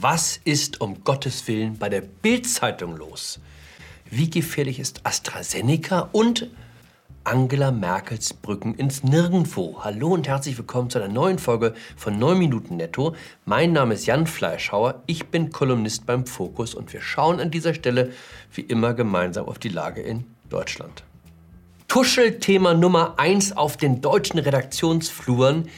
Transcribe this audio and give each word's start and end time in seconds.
Was 0.00 0.38
ist 0.44 0.80
um 0.80 1.02
Gottes 1.02 1.48
Willen 1.48 1.76
bei 1.76 1.88
der 1.88 2.02
Bild-Zeitung 2.02 2.96
los? 2.96 3.40
Wie 4.08 4.30
gefährlich 4.30 4.78
ist 4.78 5.00
AstraZeneca 5.04 6.08
und 6.12 6.48
Angela 7.24 7.72
Merkels 7.72 8.32
Brücken 8.32 8.76
ins 8.76 9.02
Nirgendwo? 9.02 9.80
Hallo 9.82 10.10
und 10.10 10.28
herzlich 10.28 10.56
willkommen 10.56 10.88
zu 10.88 11.00
einer 11.00 11.12
neuen 11.12 11.40
Folge 11.40 11.74
von 11.96 12.16
9 12.16 12.38
Minuten 12.38 12.76
Netto. 12.76 13.16
Mein 13.44 13.72
Name 13.72 13.94
ist 13.94 14.06
Jan 14.06 14.28
Fleischhauer, 14.28 15.02
ich 15.06 15.26
bin 15.26 15.50
Kolumnist 15.50 16.06
beim 16.06 16.26
Fokus 16.26 16.76
und 16.76 16.92
wir 16.92 17.00
schauen 17.00 17.40
an 17.40 17.50
dieser 17.50 17.74
Stelle 17.74 18.12
wie 18.54 18.60
immer 18.60 18.94
gemeinsam 18.94 19.46
auf 19.46 19.58
die 19.58 19.68
Lage 19.68 20.00
in 20.00 20.26
Deutschland. 20.48 21.02
Tuschelthema 21.88 22.74
Nummer 22.74 23.18
1 23.18 23.56
auf 23.56 23.76
den 23.76 24.00
deutschen 24.00 24.38
Redaktionsfluren. 24.38 25.68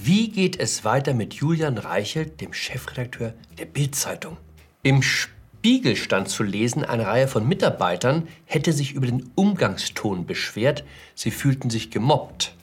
Wie 0.00 0.28
geht 0.28 0.60
es 0.60 0.84
weiter 0.84 1.12
mit 1.12 1.34
Julian 1.34 1.76
Reichelt, 1.76 2.40
dem 2.40 2.52
Chefredakteur 2.52 3.34
der 3.58 3.64
Bild-Zeitung? 3.64 4.36
Im 4.84 5.02
Spiegel 5.02 5.96
stand 5.96 6.28
zu 6.28 6.44
lesen, 6.44 6.84
eine 6.84 7.04
Reihe 7.04 7.26
von 7.26 7.48
Mitarbeitern 7.48 8.28
hätte 8.44 8.72
sich 8.72 8.92
über 8.92 9.08
den 9.08 9.28
Umgangston 9.34 10.24
beschwert. 10.24 10.84
Sie 11.16 11.32
fühlten 11.32 11.68
sich 11.68 11.90
gemobbt. 11.90 12.54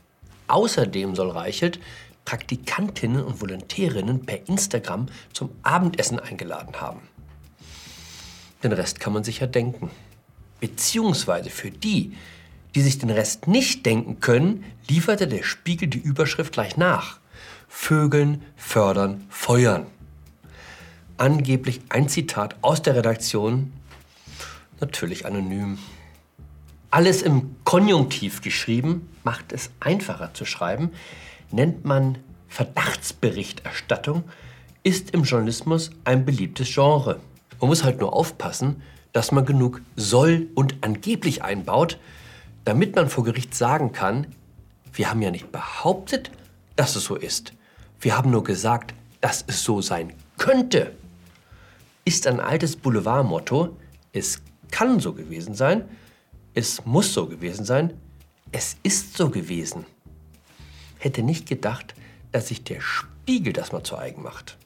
Außerdem 0.48 1.14
soll 1.14 1.30
Reichelt 1.30 1.82
Praktikantinnen 2.24 3.22
und 3.22 3.42
Volontärinnen 3.42 4.26
per 4.26 4.48
Instagram 4.48 5.08
zum 5.34 5.50
Abendessen 5.62 6.22
eingeladen 6.22 6.80
haben. 6.80 7.02
Den 8.64 8.72
Rest 8.72 9.02
kann 9.02 9.12
man 9.12 9.26
sich 9.26 9.42
ja 9.42 9.48
denken. 9.48 9.92
Beziehungsweise 10.62 11.50
für 11.50 11.70
die, 11.70 12.14
die 12.76 12.82
sich 12.82 12.98
den 12.98 13.10
Rest 13.10 13.50
nicht 13.50 13.86
denken 13.86 14.22
können, 14.22 14.64
lieferte 14.88 15.28
der 15.28 15.44
Spiegel 15.44 15.90
die 15.90 16.00
Überschrift 16.00 16.54
gleich 16.54 16.78
nach. 16.78 17.20
Vögeln, 17.68 18.44
fördern, 18.56 19.26
feuern. 19.30 19.86
Angeblich 21.18 21.82
ein 21.90 22.10
Zitat 22.10 22.56
aus 22.62 22.82
der 22.82 22.96
Redaktion, 22.96 23.74
natürlich 24.80 25.26
anonym. 25.26 25.78
Alles 26.92 27.22
im 27.22 27.56
Konjunktiv 27.64 28.42
geschrieben, 28.42 29.10
macht 29.24 29.52
es 29.52 29.70
einfacher 29.80 30.34
zu 30.34 30.46
schreiben, 30.46 30.92
nennt 31.52 31.86
man 31.86 32.18
Verdachtsberichterstattung, 32.48 34.24
ist 34.84 35.12
im 35.12 35.24
Journalismus 35.24 35.92
ein 36.04 36.26
beliebtes 36.26 36.74
Genre. 36.74 37.20
Man 37.60 37.70
muss 37.70 37.84
halt 37.84 38.00
nur 38.00 38.14
aufpassen, 38.14 38.82
dass 39.14 39.32
man 39.32 39.46
genug 39.46 39.82
soll 39.96 40.48
und 40.56 40.76
angeblich 40.82 41.44
einbaut, 41.44 41.98
damit 42.66 42.96
man 42.96 43.10
vor 43.10 43.24
Gericht 43.24 43.56
sagen 43.56 43.92
kann, 43.92 44.28
wir 44.94 45.10
haben 45.10 45.22
ja 45.22 45.32
nicht 45.32 45.52
behauptet, 45.52 46.32
dass 46.76 46.96
es 46.96 47.06
so 47.06 47.16
ist. 47.16 47.54
Wir 48.00 48.18
haben 48.18 48.32
nur 48.32 48.44
gesagt, 48.44 48.94
dass 49.22 49.44
es 49.48 49.64
so 49.64 49.82
sein 49.82 50.14
könnte. 50.38 50.96
Ist 52.04 52.28
ein 52.28 52.40
altes 52.40 52.76
Boulevardmotto. 52.76 53.76
Es 54.14 54.42
kann 54.72 55.00
so 55.00 55.14
gewesen 55.14 55.56
sein. 55.56 55.86
Es 56.54 56.86
muss 56.86 57.14
so 57.14 57.28
gewesen 57.28 57.66
sein. 57.66 57.94
Es 58.52 58.78
ist 58.84 59.18
so 59.18 59.30
gewesen. 59.30 59.86
Hätte 61.00 61.24
nicht 61.24 61.48
gedacht, 61.48 61.96
dass 62.32 62.50
sich 62.50 62.64
der 62.64 62.82
Spiegel 62.82 63.54
das 63.54 63.72
mal 63.72 63.84
zu 63.84 63.98
eigen 63.98 64.22
macht. 64.22 64.58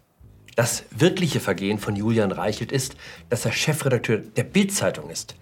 Das 0.55 0.83
wirkliche 0.91 1.39
Vergehen 1.39 1.79
von 1.79 1.95
Julian 1.95 2.31
Reichelt 2.31 2.71
ist, 2.71 2.95
dass 3.29 3.45
er 3.45 3.53
Chefredakteur 3.53 4.17
der 4.17 4.43
Bild-Zeitung 4.43 5.09
ist. 5.09 5.35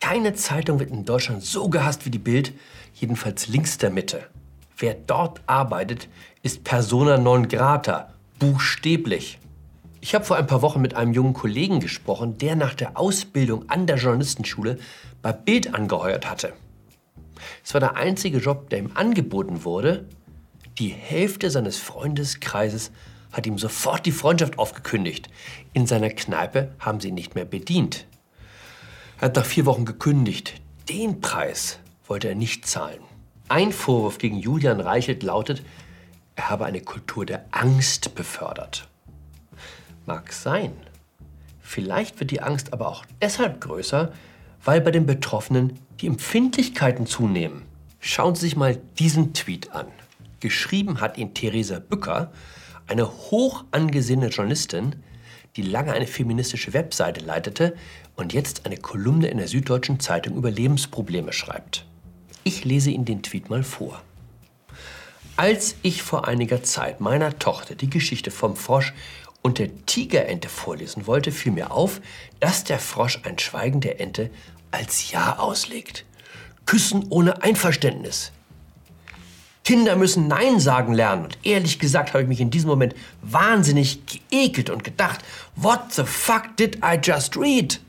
Keine 0.00 0.34
Zeitung 0.34 0.78
wird 0.78 0.90
in 0.90 1.04
Deutschland 1.04 1.42
so 1.42 1.68
gehasst 1.68 2.06
wie 2.06 2.10
die 2.10 2.18
Bild, 2.18 2.52
jedenfalls 2.94 3.48
links 3.48 3.76
der 3.76 3.90
Mitte. 3.90 4.26
Wer 4.78 4.94
dort 4.94 5.40
arbeitet, 5.46 6.08
ist 6.42 6.62
persona 6.62 7.16
non 7.16 7.48
grata, 7.48 8.12
buchstäblich. 8.38 9.38
Ich 10.02 10.14
habe 10.14 10.24
vor 10.24 10.36
ein 10.36 10.46
paar 10.46 10.60
Wochen 10.60 10.82
mit 10.82 10.94
einem 10.94 11.14
jungen 11.14 11.32
Kollegen 11.32 11.80
gesprochen, 11.80 12.36
der 12.38 12.56
nach 12.56 12.74
der 12.74 12.98
Ausbildung 12.98 13.70
an 13.70 13.86
der 13.86 13.96
Journalistenschule 13.96 14.78
bei 15.22 15.32
Bild 15.32 15.74
angeheuert 15.74 16.30
hatte. 16.30 16.52
Es 17.64 17.72
war 17.72 17.80
der 17.80 17.96
einzige 17.96 18.38
Job, 18.38 18.68
der 18.68 18.80
ihm 18.80 18.92
angeboten 18.94 19.64
wurde. 19.64 20.06
Die 20.78 20.88
Hälfte 20.88 21.50
seines 21.50 21.78
Freundeskreises 21.78 22.92
hat 23.32 23.46
ihm 23.46 23.58
sofort 23.58 24.04
die 24.04 24.12
Freundschaft 24.12 24.58
aufgekündigt. 24.58 25.28
In 25.72 25.86
seiner 25.86 26.10
Kneipe 26.10 26.74
haben 26.78 27.00
sie 27.00 27.08
ihn 27.08 27.14
nicht 27.14 27.34
mehr 27.34 27.46
bedient. 27.46 28.06
Er 29.18 29.26
hat 29.26 29.36
nach 29.36 29.46
vier 29.46 29.64
Wochen 29.64 29.86
gekündigt. 29.86 30.60
Den 30.90 31.20
Preis 31.22 31.78
wollte 32.06 32.28
er 32.28 32.34
nicht 32.34 32.66
zahlen. 32.66 33.00
Ein 33.48 33.70
Vorwurf 33.70 34.18
gegen 34.18 34.38
Julian 34.38 34.80
Reichelt 34.80 35.22
lautet, 35.22 35.62
er 36.34 36.50
habe 36.50 36.64
eine 36.64 36.80
Kultur 36.80 37.24
der 37.24 37.44
Angst 37.52 38.16
befördert. 38.16 38.88
Mag 40.04 40.32
sein. 40.32 40.72
Vielleicht 41.60 42.18
wird 42.18 42.32
die 42.32 42.42
Angst 42.42 42.72
aber 42.72 42.88
auch 42.88 43.04
deshalb 43.22 43.60
größer, 43.60 44.12
weil 44.64 44.80
bei 44.80 44.90
den 44.90 45.06
Betroffenen 45.06 45.78
die 46.00 46.08
Empfindlichkeiten 46.08 47.06
zunehmen. 47.06 47.62
Schauen 48.00 48.34
Sie 48.34 48.42
sich 48.42 48.56
mal 48.56 48.80
diesen 48.98 49.32
Tweet 49.32 49.72
an. 49.72 49.86
Geschrieben 50.40 51.00
hat 51.00 51.16
ihn 51.16 51.32
Theresa 51.32 51.78
Bücker, 51.78 52.32
eine 52.88 53.08
hoch 53.08 53.64
angesehene 53.70 54.28
Journalistin, 54.28 54.96
die 55.54 55.62
lange 55.62 55.92
eine 55.92 56.06
feministische 56.06 56.72
Webseite 56.72 57.24
leitete 57.24 57.76
und 58.16 58.32
jetzt 58.32 58.66
eine 58.66 58.76
Kolumne 58.76 59.28
in 59.28 59.38
der 59.38 59.48
Süddeutschen 59.48 60.00
Zeitung 60.00 60.36
über 60.36 60.50
Lebensprobleme 60.50 61.32
schreibt. 61.32 61.86
Ich 62.46 62.64
lese 62.64 62.92
Ihnen 62.92 63.04
den 63.04 63.24
Tweet 63.24 63.50
mal 63.50 63.64
vor. 63.64 64.00
Als 65.34 65.74
ich 65.82 66.04
vor 66.04 66.28
einiger 66.28 66.62
Zeit 66.62 67.00
meiner 67.00 67.40
Tochter 67.40 67.74
die 67.74 67.90
Geschichte 67.90 68.30
vom 68.30 68.54
Frosch 68.54 68.94
und 69.42 69.58
der 69.58 69.84
Tigerente 69.86 70.48
vorlesen 70.48 71.08
wollte, 71.08 71.32
fiel 71.32 71.50
mir 71.50 71.72
auf, 71.72 72.00
dass 72.38 72.62
der 72.62 72.78
Frosch 72.78 73.18
ein 73.24 73.40
Schweigen 73.40 73.80
der 73.80 74.00
Ente 74.00 74.30
als 74.70 75.10
Ja 75.10 75.40
auslegt. 75.40 76.04
Küssen 76.66 77.06
ohne 77.08 77.42
Einverständnis. 77.42 78.30
Kinder 79.64 79.96
müssen 79.96 80.28
Nein 80.28 80.60
sagen 80.60 80.94
lernen. 80.94 81.24
Und 81.24 81.38
ehrlich 81.42 81.80
gesagt 81.80 82.10
habe 82.10 82.22
ich 82.22 82.28
mich 82.28 82.40
in 82.40 82.52
diesem 82.52 82.70
Moment 82.70 82.94
wahnsinnig 83.22 84.02
geekelt 84.06 84.70
und 84.70 84.84
gedacht, 84.84 85.18
what 85.56 85.92
the 85.92 86.04
fuck 86.04 86.56
did 86.56 86.76
I 86.76 86.96
just 87.02 87.36
read? 87.36 87.80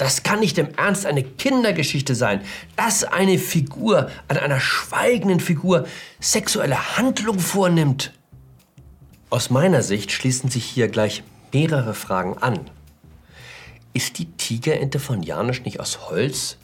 Das 0.00 0.22
kann 0.22 0.40
nicht 0.40 0.56
im 0.56 0.74
Ernst 0.76 1.04
eine 1.04 1.22
Kindergeschichte 1.22 2.14
sein, 2.14 2.40
dass 2.74 3.04
eine 3.04 3.38
Figur 3.38 4.08
an 4.28 4.38
einer 4.38 4.58
schweigenden 4.58 5.40
Figur 5.40 5.86
sexuelle 6.20 6.96
Handlung 6.96 7.38
vornimmt. 7.38 8.10
Aus 9.28 9.50
meiner 9.50 9.82
Sicht 9.82 10.10
schließen 10.10 10.48
sich 10.48 10.64
hier 10.64 10.88
gleich 10.88 11.22
mehrere 11.52 11.92
Fragen 11.92 12.38
an. 12.38 12.70
Ist 13.92 14.18
die 14.18 14.24
Tigerente 14.24 15.00
von 15.00 15.22
Janisch 15.22 15.64
nicht 15.64 15.80
aus 15.80 16.08
Holz 16.08 16.56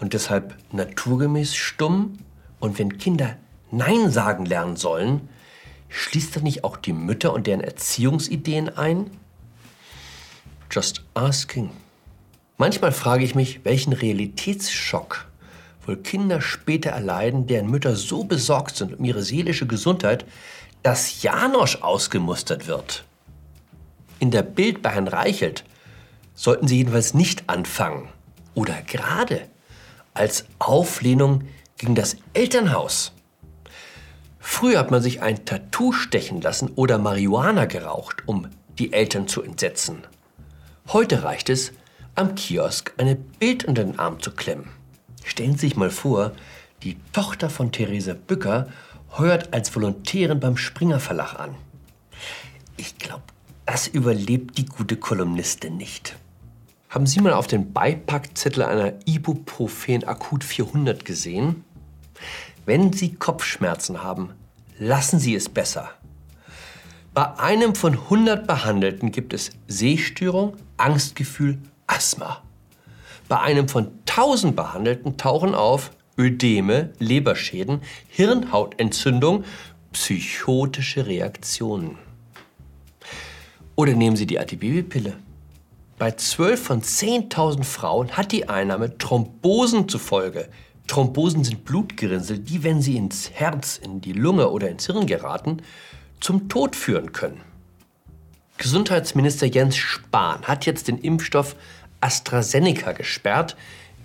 und 0.00 0.12
deshalb 0.12 0.56
naturgemäß 0.72 1.54
stumm? 1.54 2.18
Und 2.58 2.80
wenn 2.80 2.98
Kinder 2.98 3.36
Nein 3.70 4.10
sagen 4.10 4.46
lernen 4.46 4.74
sollen, 4.74 5.28
schließt 5.90 6.34
das 6.34 6.42
nicht 6.42 6.64
auch 6.64 6.76
die 6.76 6.92
Mütter 6.92 7.32
und 7.34 7.46
deren 7.46 7.60
Erziehungsideen 7.60 8.68
ein? 8.76 9.12
Just 10.72 11.04
asking. 11.14 11.70
Manchmal 12.60 12.92
frage 12.92 13.24
ich 13.24 13.34
mich, 13.34 13.64
welchen 13.64 13.94
Realitätsschock 13.94 15.24
wohl 15.86 15.96
Kinder 15.96 16.42
später 16.42 16.90
erleiden, 16.90 17.46
deren 17.46 17.70
Mütter 17.70 17.96
so 17.96 18.24
besorgt 18.24 18.76
sind 18.76 18.98
um 18.98 19.02
ihre 19.02 19.22
seelische 19.22 19.66
Gesundheit, 19.66 20.26
dass 20.82 21.22
Janosch 21.22 21.76
ausgemustert 21.80 22.66
wird. 22.66 23.04
In 24.18 24.30
der 24.30 24.42
Bild 24.42 24.82
bei 24.82 24.90
Herrn 24.90 25.08
Reichelt 25.08 25.64
sollten 26.34 26.68
sie 26.68 26.76
jedenfalls 26.76 27.14
nicht 27.14 27.44
anfangen 27.46 28.10
oder 28.52 28.82
gerade 28.82 29.48
als 30.12 30.44
Auflehnung 30.58 31.44
gegen 31.78 31.94
das 31.94 32.18
Elternhaus. 32.34 33.12
Früher 34.38 34.80
hat 34.80 34.90
man 34.90 35.00
sich 35.00 35.22
ein 35.22 35.46
Tattoo 35.46 35.92
stechen 35.92 36.42
lassen 36.42 36.72
oder 36.74 36.98
Marihuana 36.98 37.64
geraucht, 37.64 38.24
um 38.26 38.48
die 38.78 38.92
Eltern 38.92 39.28
zu 39.28 39.42
entsetzen. 39.42 40.02
Heute 40.88 41.22
reicht 41.22 41.48
es, 41.48 41.72
am 42.20 42.34
Kiosk 42.34 42.92
eine 42.98 43.16
Bild 43.16 43.64
unter 43.64 43.82
den 43.82 43.98
Arm 43.98 44.20
zu 44.20 44.30
klemmen. 44.30 44.68
Stellen 45.24 45.52
Sie 45.52 45.68
sich 45.68 45.76
mal 45.76 45.90
vor, 45.90 46.32
die 46.82 46.98
Tochter 47.12 47.48
von 47.48 47.72
Therese 47.72 48.14
Bücker 48.14 48.68
heuert 49.16 49.54
als 49.54 49.74
Volontärin 49.74 50.38
beim 50.38 50.58
Springer 50.58 51.00
Verlag 51.00 51.40
an. 51.40 51.54
Ich 52.76 52.98
glaube, 52.98 53.22
das 53.64 53.88
überlebt 53.88 54.58
die 54.58 54.66
gute 54.66 54.96
Kolumnistin 54.96 55.78
nicht. 55.78 56.16
Haben 56.90 57.06
Sie 57.06 57.20
mal 57.20 57.32
auf 57.32 57.46
den 57.46 57.72
Beipackzettel 57.72 58.64
einer 58.64 58.94
Ibuprofen 59.06 60.04
Akut 60.04 60.44
400 60.44 61.04
gesehen? 61.04 61.64
Wenn 62.66 62.92
Sie 62.92 63.14
Kopfschmerzen 63.14 64.02
haben, 64.02 64.34
lassen 64.78 65.18
Sie 65.18 65.34
es 65.34 65.48
besser. 65.48 65.90
Bei 67.14 67.38
einem 67.38 67.74
von 67.74 67.94
100 67.94 68.46
Behandelten 68.46 69.10
gibt 69.10 69.32
es 69.32 69.50
Sehstörung, 69.68 70.56
Angstgefühl, 70.76 71.58
Asthma. 71.90 72.42
Bei 73.28 73.40
einem 73.40 73.68
von 73.68 73.88
1000 74.08 74.56
Behandelten 74.56 75.16
tauchen 75.16 75.54
auf 75.54 75.90
Ödeme, 76.18 76.92
Leberschäden, 76.98 77.80
Hirnhautentzündung, 78.08 79.44
psychotische 79.92 81.06
Reaktionen. 81.06 81.98
Oder 83.76 83.94
nehmen 83.94 84.16
Sie 84.16 84.26
die 84.26 84.38
Antibabypille. 84.38 85.16
Bei 85.98 86.12
12 86.12 86.62
von 86.62 86.82
10.000 86.82 87.64
Frauen 87.64 88.10
hat 88.12 88.32
die 88.32 88.48
Einnahme 88.48 88.96
Thrombosen 88.98 89.88
zufolge. 89.88 90.48
Thrombosen 90.86 91.44
sind 91.44 91.64
Blutgerinnsel, 91.64 92.38
die, 92.38 92.62
wenn 92.64 92.82
sie 92.82 92.96
ins 92.96 93.30
Herz, 93.30 93.78
in 93.78 94.00
die 94.00 94.12
Lunge 94.12 94.50
oder 94.50 94.68
ins 94.68 94.86
Hirn 94.86 95.06
geraten, 95.06 95.62
zum 96.20 96.48
Tod 96.48 96.74
führen 96.74 97.12
können. 97.12 97.40
Gesundheitsminister 98.60 99.46
Jens 99.46 99.76
Spahn 99.76 100.42
hat 100.42 100.66
jetzt 100.66 100.88
den 100.88 100.98
Impfstoff 100.98 101.56
AstraZeneca 102.00 102.92
gesperrt 102.92 103.56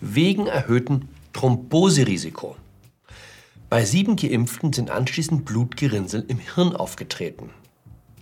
wegen 0.02 0.48
erhöhten 0.48 1.10
Thromboserisiko. 1.34 2.56
Bei 3.70 3.84
sieben 3.84 4.16
Geimpften 4.16 4.74
sind 4.74 4.90
anschließend 4.90 5.46
Blutgerinnsel 5.46 6.24
im 6.28 6.38
Hirn 6.40 6.76
aufgetreten. 6.76 7.50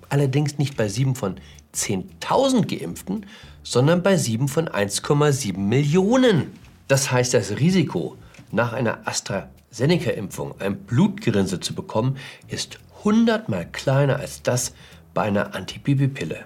Allerdings 0.10 0.58
nicht 0.58 0.78
bei 0.78 0.88
sieben 0.88 1.16
von 1.16 1.36
10.000 1.76 2.80
Geimpften, 2.80 3.26
sondern 3.64 4.04
bei 4.04 4.18
sieben 4.18 4.48
von 4.48 4.70
1,7 4.70 5.58
Millionen. 5.58 6.52
Das 6.88 7.12
heißt, 7.12 7.34
das 7.34 7.58
Risiko, 7.60 8.18
nach 8.52 8.74
einer 8.74 9.08
AstraZeneca-Impfung 9.08 10.60
ein 10.60 10.78
Blutgerinnsel 10.78 11.60
zu 11.60 11.74
bekommen, 11.74 12.18
ist 12.48 12.80
hundertmal 13.04 13.68
kleiner 13.72 14.18
als 14.18 14.44
das 14.44 14.74
bei 15.14 15.24
einer 15.24 15.56
Antibabypille. 15.56 16.46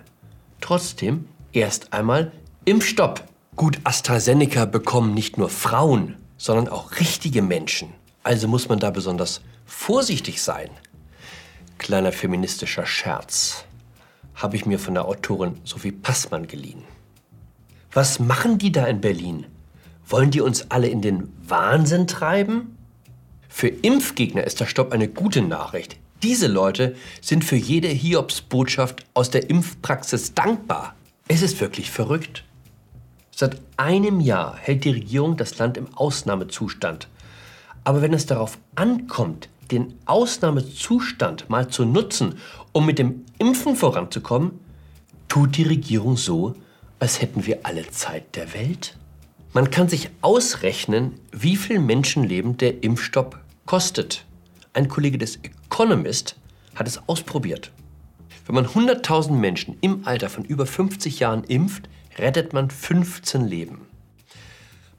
Trotzdem 0.61 1.25
erst 1.51 1.93
einmal 1.93 2.31
Impfstopp. 2.67 3.23
Gut, 3.55 3.79
AstraZeneca 3.85 4.65
bekommen 4.65 5.13
nicht 5.13 5.37
nur 5.37 5.47
Frauen, 5.47 6.17
sondern 6.37 6.67
auch 6.67 6.99
richtige 6.99 7.41
Menschen. 7.41 7.93
Also 8.23 8.49
muss 8.49 8.67
man 8.67 8.77
da 8.77 8.89
besonders 8.89 9.39
vorsichtig 9.65 10.41
sein. 10.41 10.69
Kleiner 11.77 12.11
feministischer 12.11 12.85
Scherz 12.85 13.63
habe 14.35 14.57
ich 14.57 14.65
mir 14.65 14.79
von 14.79 14.95
der 14.95 15.05
Autorin 15.05 15.61
Sophie 15.63 15.93
Passmann 15.93 16.45
geliehen. 16.45 16.83
Was 17.93 18.19
machen 18.19 18.57
die 18.57 18.73
da 18.73 18.85
in 18.85 18.99
Berlin? 18.99 19.45
Wollen 20.05 20.31
die 20.31 20.41
uns 20.41 20.69
alle 20.69 20.89
in 20.89 21.01
den 21.01 21.31
Wahnsinn 21.47 22.05
treiben? 22.05 22.77
Für 23.47 23.69
Impfgegner 23.69 24.43
ist 24.43 24.59
der 24.59 24.65
Stopp 24.65 24.91
eine 24.91 25.07
gute 25.07 25.41
Nachricht. 25.41 25.95
Diese 26.21 26.47
Leute 26.47 26.97
sind 27.21 27.45
für 27.45 27.55
jede 27.55 27.87
Hiobsbotschaft 27.87 29.05
aus 29.13 29.29
der 29.29 29.49
Impfpraxis 29.49 30.33
dankbar. 30.33 30.95
Es 31.29 31.41
ist 31.41 31.61
wirklich 31.61 31.91
verrückt. 31.91 32.43
Seit 33.39 33.61
einem 33.77 34.19
Jahr 34.19 34.55
hält 34.57 34.83
die 34.83 34.89
Regierung 34.89 35.37
das 35.37 35.59
Land 35.59 35.77
im 35.77 35.95
Ausnahmezustand. 35.95 37.07
Aber 37.83 38.01
wenn 38.01 38.15
es 38.15 38.25
darauf 38.25 38.57
ankommt, 38.73 39.47
den 39.69 39.93
Ausnahmezustand 40.07 41.47
mal 41.47 41.67
zu 41.67 41.85
nutzen, 41.85 42.39
um 42.71 42.87
mit 42.87 42.97
dem 42.97 43.25
Impfen 43.37 43.75
voranzukommen, 43.75 44.59
tut 45.27 45.55
die 45.55 45.67
Regierung 45.67 46.17
so, 46.17 46.55
als 46.97 47.21
hätten 47.21 47.45
wir 47.45 47.59
alle 47.61 47.87
Zeit 47.91 48.35
der 48.35 48.55
Welt. 48.55 48.97
Man 49.53 49.69
kann 49.69 49.87
sich 49.87 50.09
ausrechnen, 50.21 51.19
wie 51.31 51.57
viel 51.57 51.77
Menschenleben 51.77 52.57
der 52.57 52.83
Impfstopp 52.83 53.39
kostet. 53.67 54.25
Ein 54.73 54.87
Kollege 54.87 55.19
des 55.19 55.37
Economist 55.43 56.37
hat 56.73 56.87
es 56.87 57.07
ausprobiert. 57.07 57.71
Wenn 58.47 58.55
man 58.55 58.65
100.000 58.65 59.33
Menschen 59.33 59.77
im 59.81 60.07
Alter 60.07 60.29
von 60.29 60.43
über 60.43 60.65
50 60.65 61.19
Jahren 61.19 61.43
impft, 61.43 61.87
rettet 62.17 62.53
man 62.53 62.69
15 62.69 63.45
Leben. 63.47 63.87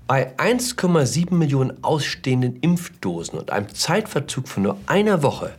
Bei 0.06 0.34
1,7 0.38 1.34
Millionen 1.34 1.84
ausstehenden 1.84 2.60
Impfdosen 2.60 3.38
und 3.38 3.50
einem 3.50 3.68
Zeitverzug 3.74 4.48
von 4.48 4.62
nur 4.62 4.78
einer 4.86 5.22
Woche 5.22 5.54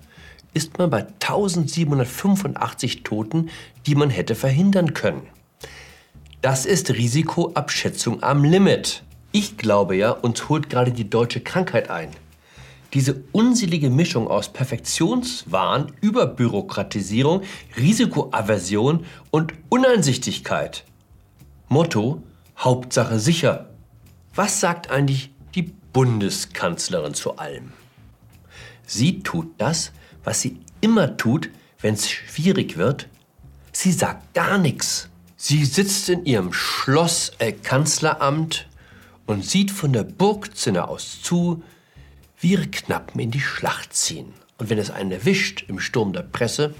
ist 0.53 0.79
man 0.79 0.89
bei 0.89 1.05
1785 1.19 3.03
Toten, 3.03 3.49
die 3.85 3.93
man 3.95 4.09
hätte 4.09 4.33
verhindern 4.33 4.93
können. 4.93 5.21
Das 6.41 6.65
ist 6.65 6.89
Risikoabschätzung 6.89 8.23
am 8.23 8.43
Limit. 8.43 9.03
Ich 9.31 9.57
glaube 9.57 9.95
ja, 9.95 10.11
uns 10.11 10.49
holt 10.49 10.69
gerade 10.69 10.91
die 10.91 11.09
deutsche 11.09 11.41
Krankheit 11.41 11.89
ein. 11.91 12.09
Diese 12.93 13.21
unselige 13.31 13.91
Mischung 13.91 14.27
aus 14.27 14.51
Perfektionswahn, 14.51 15.91
Überbürokratisierung, 16.01 17.43
Risikoaversion 17.77 19.05
und 19.29 19.53
Uneinsichtigkeit. 19.69 20.85
Motto 21.71 22.23
Hauptsache 22.57 23.19
sicher. 23.19 23.69
Was 24.33 24.59
sagt 24.59 24.89
eigentlich 24.89 25.31
die 25.53 25.61
Bundeskanzlerin 25.61 27.13
zu 27.13 27.37
allem? 27.37 27.73
Sie 28.87 29.21
tut 29.21 29.51
das, 29.59 29.91
was 30.23 30.41
sie 30.41 30.59
immer 30.81 31.15
tut, 31.15 31.51
wenn 31.79 31.93
es 31.93 32.09
schwierig 32.09 32.77
wird. 32.77 33.07
Sie 33.71 33.91
sagt 33.91 34.33
gar 34.33 34.57
nichts. 34.57 35.09
Sie 35.37 35.63
sitzt 35.63 36.09
in 36.09 36.25
ihrem 36.25 36.53
Schloss 36.53 37.33
äh, 37.37 37.51
Kanzleramt 37.51 38.67
und 39.27 39.45
sieht 39.45 39.69
von 39.69 39.93
der 39.93 40.03
Burgzinne 40.03 40.87
aus 40.87 41.21
zu, 41.21 41.63
wie 42.39 42.53
ihre 42.53 42.67
Knappen 42.67 43.21
in 43.21 43.29
die 43.29 43.39
Schlacht 43.39 43.93
ziehen. 43.93 44.33
Und 44.57 44.71
wenn 44.71 44.79
es 44.79 44.89
einen 44.89 45.11
erwischt 45.11 45.65
im 45.67 45.79
Sturm 45.79 46.13
der 46.13 46.23
Presse, 46.23 46.73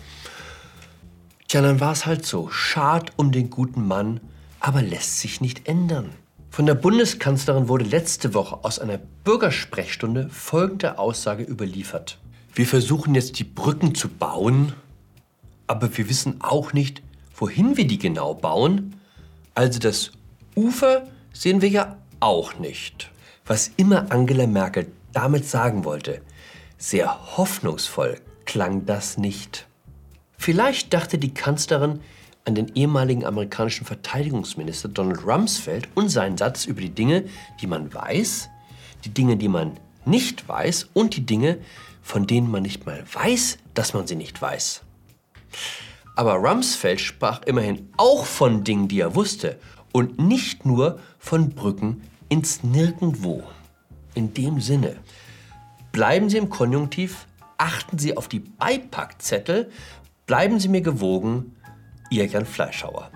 tja, 1.48 1.62
dann 1.62 1.80
war 1.80 1.92
es 1.92 2.08
halt 2.08 2.26
so. 2.26 2.50
Schad 2.50 3.14
um 3.18 3.32
den 3.32 3.52
guten 3.52 3.86
Mann, 3.86 4.20
aber 4.60 4.82
lässt 4.82 5.20
sich 5.20 5.42
nicht 5.42 5.68
ändern. 5.68 6.12
Von 6.50 6.66
der 6.66 6.76
Bundeskanzlerin 6.76 7.68
wurde 7.68 7.86
letzte 7.86 8.34
Woche 8.34 8.64
aus 8.64 8.80
einer 8.80 9.00
Bürgersprechstunde 9.24 10.30
folgende 10.30 10.98
Aussage 10.98 11.44
überliefert. 11.44 12.20
Wir 12.54 12.66
versuchen 12.66 13.16
jetzt 13.16 13.40
die 13.40 13.44
Brücken 13.44 13.96
zu 13.96 14.10
bauen, 14.10 14.74
aber 15.68 15.96
wir 15.98 16.10
wissen 16.10 16.42
auch 16.42 16.74
nicht, 16.74 17.02
wohin 17.36 17.78
wir 17.78 17.88
die 17.88 18.00
genau 18.00 18.34
bauen. 18.34 18.96
Also 19.54 19.80
das 19.80 20.12
Ufer 20.56 21.08
sehen 21.32 21.62
wir 21.62 21.70
ja 21.70 21.98
auch 22.20 22.58
nicht. 22.60 23.12
Was 23.46 23.72
immer 23.78 24.12
Angela 24.12 24.48
Merkel 24.48 24.88
damit 25.14 25.46
sagen 25.46 25.86
wollte. 25.86 26.22
Sehr 26.78 27.38
hoffnungsvoll 27.38 28.20
klang 28.46 28.86
das 28.86 29.18
nicht. 29.18 29.68
Vielleicht 30.38 30.94
dachte 30.94 31.18
die 31.18 31.34
Kanzlerin 31.34 32.00
an 32.46 32.56
den 32.56 32.76
ehemaligen 32.76 33.26
amerikanischen 33.26 33.86
Verteidigungsminister 33.86 34.90
Donald 34.90 35.26
Rumsfeld 35.26 35.88
und 35.96 36.10
seinen 36.10 36.38
Satz 36.38 36.66
über 36.66 36.82
die 36.82 36.90
Dinge, 36.90 37.26
die 37.62 37.68
man 37.68 37.94
weiß, 37.94 38.50
die 39.06 39.14
Dinge, 39.14 39.38
die 39.38 39.48
man 39.48 39.78
nicht 40.06 40.48
weiß 40.48 40.90
und 40.94 41.16
die 41.16 41.26
Dinge, 41.26 41.60
von 42.02 42.26
denen 42.26 42.50
man 42.50 42.64
nicht 42.64 42.86
mal 42.86 43.04
weiß, 43.14 43.60
dass 43.74 43.94
man 43.94 44.08
sie 44.08 44.16
nicht 44.16 44.42
weiß. 44.42 44.82
Aber 46.16 46.34
Rumsfeld 46.34 47.00
sprach 47.00 47.44
immerhin 47.44 47.90
auch 47.98 48.26
von 48.26 48.64
Dingen, 48.64 48.88
die 48.88 49.00
er 49.00 49.16
wusste 49.16 49.60
und 49.94 50.20
nicht 50.20 50.66
nur 50.66 51.00
von 51.18 51.52
Brücken 51.52 52.02
ins 52.30 52.64
Nirgendwo. 52.64 53.44
In 54.16 54.34
dem 54.34 54.60
Sinne, 54.60 54.98
bleiben 55.92 56.30
Sie 56.30 56.38
im 56.38 56.50
Konjunktiv, 56.50 57.26
achten 57.58 57.98
Sie 57.98 58.18
auf 58.18 58.28
die 58.28 58.40
Beipackzettel, 58.40 59.72
bleiben 60.26 60.60
Sie 60.60 60.68
mir 60.68 60.82
gewogen, 60.82 61.56
Ihr 62.12 62.26
Jan 62.26 62.46
Fleischhauer. 62.46 63.12